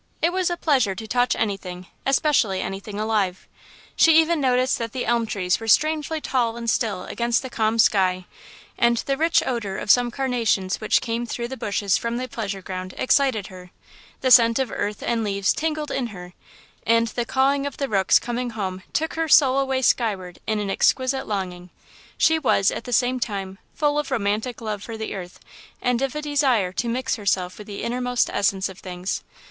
It 0.19 0.33
was 0.33 0.49
a 0.49 0.57
pleasure 0.57 0.95
to 0.95 1.07
touch 1.07 1.35
anything, 1.35 1.85
especially 2.07 2.59
anything 2.59 2.99
alive. 2.99 3.47
She 3.95 4.19
even 4.19 4.41
noticed 4.41 4.79
that 4.79 4.93
the 4.93 5.05
elm 5.05 5.27
trees 5.27 5.59
were 5.59 5.67
strangely 5.67 6.19
tall 6.19 6.57
and 6.57 6.67
still 6.67 7.03
against 7.03 7.43
the 7.43 7.51
calm 7.51 7.77
sky, 7.77 8.25
and 8.79 8.97
the 8.97 9.15
rich 9.15 9.43
odour 9.45 9.77
of 9.77 9.91
some 9.91 10.09
carnations 10.09 10.81
which 10.81 11.01
came 11.01 11.27
through 11.27 11.49
the 11.49 11.55
bushes 11.55 11.97
from 11.97 12.17
the 12.17 12.27
pleasure 12.27 12.63
ground 12.63 12.95
excited 12.97 13.45
her; 13.53 13.69
the 14.21 14.31
scent 14.31 14.57
of 14.57 14.71
earth 14.71 15.03
and 15.03 15.23
leaves 15.23 15.53
tingled 15.53 15.91
in 15.91 16.07
her, 16.07 16.33
and 16.83 17.09
the 17.09 17.23
cawing 17.23 17.67
of 17.67 17.77
the 17.77 17.87
rooks 17.87 18.17
coming 18.17 18.49
home 18.49 18.81
took 18.93 19.13
her 19.13 19.27
soul 19.27 19.59
away 19.59 19.83
skyward 19.83 20.39
in 20.47 20.57
an 20.59 20.71
exquisite 20.71 21.27
longing; 21.27 21.69
she 22.17 22.39
was, 22.39 22.71
at 22.71 22.85
the 22.85 22.91
same 22.91 23.19
time, 23.19 23.59
full 23.75 23.99
of 23.99 24.09
romantic 24.09 24.61
love 24.61 24.81
for 24.81 24.97
the 24.97 25.13
earth, 25.13 25.39
and 25.79 26.01
of 26.01 26.15
a 26.15 26.23
desire 26.23 26.71
to 26.73 26.89
mix 26.89 27.17
herself 27.17 27.59
with 27.59 27.67
the 27.67 27.83
innermost 27.83 28.31
essence 28.33 28.67
of 28.67 28.79
things. 28.79 29.21